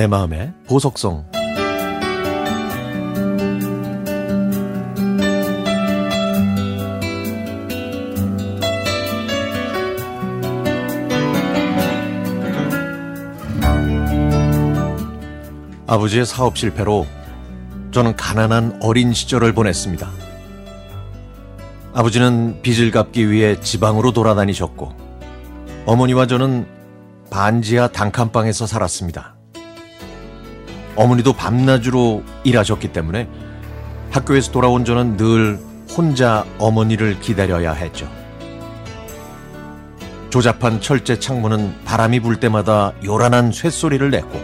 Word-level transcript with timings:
내 0.00 0.06
마음의 0.06 0.54
보석성 0.66 1.26
아버지의 15.86 16.24
사업 16.24 16.56
실패로 16.56 17.06
저는 17.90 18.16
가난한 18.16 18.80
어린 18.82 19.12
시절을 19.12 19.52
보냈습니다. 19.52 20.08
아버지는 21.92 22.62
빚을 22.62 22.90
갚기 22.90 23.30
위해 23.30 23.60
지방으로 23.60 24.12
돌아다니셨고 24.12 24.94
어머니와 25.84 26.26
저는 26.26 26.66
반지하 27.28 27.88
단칸방에서 27.88 28.66
살았습니다. 28.66 29.39
어머니도 31.00 31.32
밤낮으로 31.32 32.22
일하셨기 32.44 32.88
때문에 32.88 33.26
학교에서 34.10 34.52
돌아온 34.52 34.84
저는 34.84 35.16
늘 35.16 35.58
혼자 35.96 36.44
어머니를 36.58 37.20
기다려야 37.20 37.72
했죠. 37.72 38.06
조잡한 40.28 40.82
철제 40.82 41.18
창문은 41.18 41.84
바람이 41.86 42.20
불 42.20 42.38
때마다 42.38 42.92
요란한 43.02 43.50
쇳소리를 43.50 44.10
냈고 44.10 44.38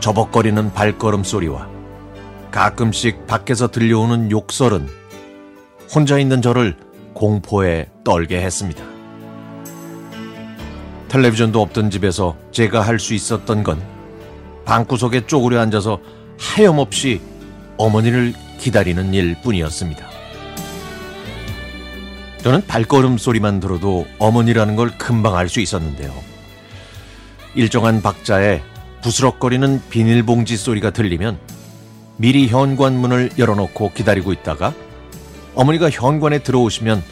저벅거리는 0.00 0.72
발걸음 0.72 1.22
소리와 1.22 1.68
가끔씩 2.50 3.26
밖에서 3.26 3.68
들려오는 3.68 4.30
욕설은 4.30 4.88
혼자 5.94 6.18
있는 6.18 6.40
저를 6.40 6.78
공포에 7.12 7.90
떨게 8.04 8.40
했습니다. 8.40 8.82
텔레비전도 11.08 11.60
없던 11.60 11.90
집에서 11.90 12.36
제가 12.52 12.80
할 12.80 12.98
수 12.98 13.12
있었던 13.12 13.62
건 13.62 13.99
방구석에 14.70 15.26
쪼그려 15.26 15.60
앉아서 15.62 15.98
하염없이 16.38 17.20
어머니를 17.76 18.34
기다리는 18.60 19.12
일 19.14 19.34
뿐이었습니다. 19.42 20.08
저는 22.44 22.64
발걸음 22.68 23.18
소리만 23.18 23.58
들어도 23.58 24.06
어머니라는 24.20 24.76
걸 24.76 24.96
금방 24.96 25.36
알 25.36 25.48
수 25.48 25.60
있었는데요. 25.60 26.14
일정한 27.56 28.00
박자에 28.00 28.62
부스럭거리는 29.02 29.82
비닐봉지 29.90 30.56
소리가 30.56 30.90
들리면 30.90 31.40
미리 32.16 32.46
현관문을 32.46 33.30
열어놓고 33.38 33.90
기다리고 33.92 34.32
있다가 34.32 34.72
어머니가 35.56 35.90
현관에 35.90 36.44
들어오시면 36.44 37.02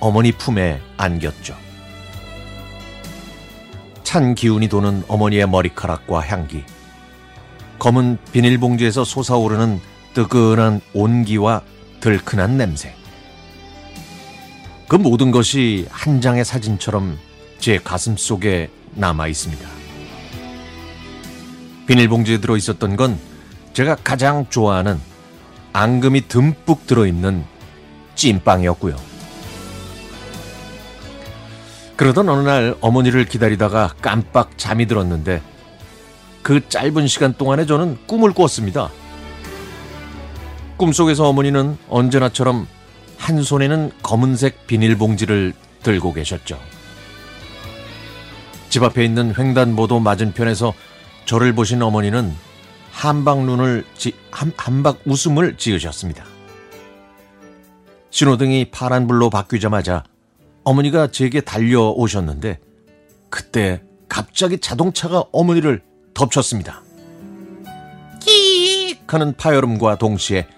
어머니 0.00 0.32
품에 0.32 0.82
안겼죠. 0.98 1.56
찬 4.02 4.34
기운이 4.34 4.68
도는 4.68 5.04
어머니의 5.08 5.48
머리카락과 5.48 6.20
향기, 6.20 6.62
검은 7.78 8.18
비닐봉지에서 8.32 9.04
솟아오르는 9.04 9.80
뜨끈한 10.14 10.80
온기와 10.94 11.62
들큰한 12.00 12.56
냄새. 12.56 12.94
그 14.88 14.96
모든 14.96 15.30
것이 15.30 15.86
한 15.90 16.20
장의 16.20 16.44
사진처럼 16.44 17.18
제 17.58 17.78
가슴 17.78 18.16
속에 18.16 18.70
남아 18.94 19.26
있습니다. 19.28 19.68
비닐봉지에 21.86 22.38
들어 22.38 22.56
있었던 22.56 22.96
건 22.96 23.18
제가 23.72 23.96
가장 23.96 24.46
좋아하는 24.48 24.98
앙금이 25.72 26.28
듬뿍 26.28 26.86
들어있는 26.86 27.44
찐빵이었고요. 28.14 28.96
그러던 31.96 32.28
어느 32.28 32.46
날 32.46 32.76
어머니를 32.80 33.24
기다리다가 33.24 33.94
깜빡 34.00 34.56
잠이 34.58 34.86
들었는데 34.86 35.42
그 36.46 36.60
짧은 36.68 37.08
시간 37.08 37.34
동안에 37.34 37.66
저는 37.66 37.98
꿈을 38.06 38.32
꿨습니다. 38.32 38.88
꿈속에서 40.76 41.28
어머니는 41.28 41.76
언제나처럼 41.88 42.68
한 43.18 43.42
손에는 43.42 43.90
검은색 44.04 44.68
비닐봉지를 44.68 45.54
들고 45.82 46.12
계셨죠. 46.12 46.56
집 48.68 48.84
앞에 48.84 49.04
있는 49.04 49.34
횡단보도 49.36 49.98
맞은편에서 49.98 50.72
저를 51.24 51.52
보신 51.52 51.82
어머니는 51.82 52.32
한박 52.92 53.44
눈을 53.44 53.84
지, 53.96 54.12
한, 54.30 54.52
한박 54.56 55.00
웃음을 55.04 55.56
지으셨습니다. 55.56 56.24
신호등이 58.10 58.66
파란불로 58.70 59.30
바뀌자마자 59.30 60.04
어머니가 60.62 61.08
제게 61.08 61.40
달려오셨는데 61.40 62.60
그때 63.30 63.82
갑자기 64.08 64.60
자동차가 64.60 65.24
어머니를 65.32 65.82
덮쳤습니다. 66.16 66.82
킥 68.20 69.12
하는 69.12 69.34
파열음과 69.36 69.96
동시에 69.96 70.48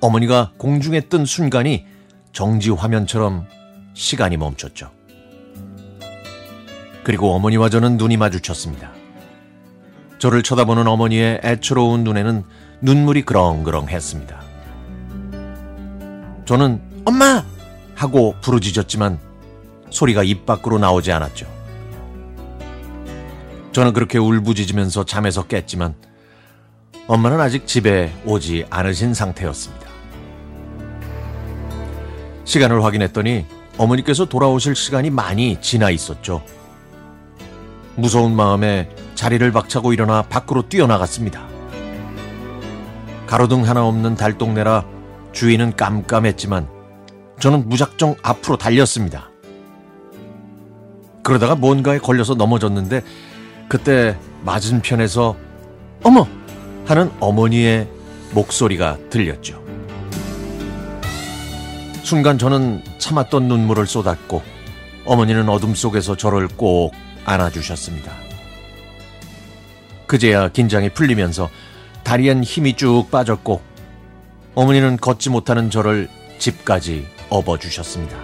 어머니가 0.00 0.52
공중에 0.56 1.00
뜬 1.02 1.26
순간이 1.26 1.86
정지 2.32 2.70
화면처럼 2.70 3.46
시간이 3.94 4.38
멈췄죠. 4.38 4.90
그리고 7.04 7.32
어머니와 7.34 7.68
저는 7.68 7.98
눈이 7.98 8.16
마주쳤습니다. 8.16 8.90
저를 10.18 10.42
쳐다보는 10.42 10.86
어머니의 10.88 11.40
애처로운 11.44 12.02
눈에는 12.02 12.44
눈물이 12.80 13.22
그렁그렁했습니다. 13.22 14.40
저는 16.46 16.80
엄마! 17.04 17.44
하고 17.94 18.34
부르짖었지만 18.40 19.18
소리가 19.90 20.22
입 20.22 20.46
밖으로 20.46 20.78
나오지 20.78 21.12
않았죠. 21.12 21.55
저는 23.76 23.92
그렇게 23.92 24.16
울부짖으면서 24.16 25.04
잠에서 25.04 25.42
깼지만 25.42 25.94
엄마는 27.08 27.38
아직 27.38 27.66
집에 27.66 28.10
오지 28.24 28.64
않으신 28.70 29.12
상태였습니다. 29.12 29.86
시간을 32.46 32.82
확인했더니 32.82 33.44
어머니께서 33.76 34.24
돌아오실 34.24 34.74
시간이 34.74 35.10
많이 35.10 35.60
지나 35.60 35.90
있었죠. 35.90 36.42
무서운 37.96 38.34
마음에 38.34 38.88
자리를 39.14 39.52
박차고 39.52 39.92
일어나 39.92 40.22
밖으로 40.22 40.66
뛰어나갔습니다. 40.70 41.46
가로등 43.26 43.68
하나 43.68 43.84
없는 43.84 44.14
달동네라 44.14 44.86
주위는 45.32 45.76
깜깜했지만 45.76 46.66
저는 47.40 47.68
무작정 47.68 48.16
앞으로 48.22 48.56
달렸습니다. 48.56 49.28
그러다가 51.22 51.54
뭔가에 51.56 51.98
걸려서 51.98 52.36
넘어졌는데 52.36 53.02
그때 53.68 54.16
맞은편에서 54.44 55.36
어머! 56.04 56.26
하는 56.84 57.10
어머니의 57.18 57.88
목소리가 58.32 58.98
들렸죠. 59.10 59.62
순간 62.04 62.38
저는 62.38 62.84
참았던 62.98 63.48
눈물을 63.48 63.86
쏟았고 63.86 64.42
어머니는 65.04 65.48
어둠 65.48 65.74
속에서 65.74 66.16
저를 66.16 66.46
꼭 66.46 66.92
안아주셨습니다. 67.24 68.12
그제야 70.06 70.48
긴장이 70.48 70.90
풀리면서 70.90 71.50
다리엔 72.04 72.44
힘이 72.44 72.74
쭉 72.74 73.10
빠졌고 73.10 73.60
어머니는 74.54 74.98
걷지 74.98 75.30
못하는 75.30 75.70
저를 75.70 76.08
집까지 76.38 77.06
업어주셨습니다. 77.28 78.16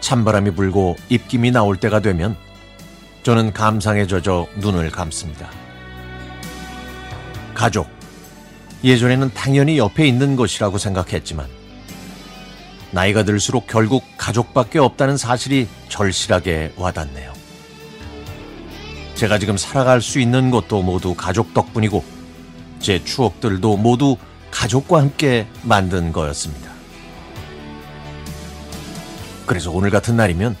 찬바람이 0.00 0.50
불고 0.50 0.96
입김이 1.08 1.50
나올 1.50 1.76
때가 1.78 2.00
되면 2.00 2.36
저는 3.22 3.52
감상에 3.52 4.06
젖어 4.06 4.46
눈을 4.56 4.90
감습니다. 4.90 5.50
가족. 7.54 7.88
예전에는 8.84 9.32
당연히 9.34 9.78
옆에 9.78 10.06
있는 10.06 10.36
것이라고 10.36 10.78
생각했지만 10.78 11.46
나이가 12.90 13.24
들수록 13.24 13.66
결국 13.66 14.04
가족밖에 14.16 14.78
없다는 14.78 15.16
사실이 15.16 15.68
절실하게 15.88 16.74
와닿네요. 16.76 17.32
제가 19.14 19.38
지금 19.38 19.56
살아갈 19.56 20.00
수 20.00 20.20
있는 20.20 20.50
것도 20.50 20.82
모두 20.82 21.14
가족 21.14 21.52
덕분이고 21.52 22.04
제 22.78 23.02
추억들도 23.02 23.76
모두 23.76 24.16
가족과 24.52 25.00
함께 25.00 25.48
만든 25.62 26.12
거였습니다. 26.12 26.70
그래서 29.44 29.70
오늘 29.72 29.90
같은 29.90 30.16
날이면 30.16 30.56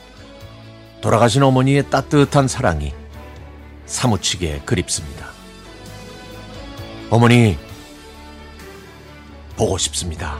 돌아가신 1.00 1.42
어머니의 1.42 1.88
따뜻한 1.90 2.48
사랑이 2.48 2.92
사무치게 3.86 4.62
그립습니다. 4.64 5.28
어머니, 7.10 7.56
보고 9.56 9.78
싶습니다. 9.78 10.38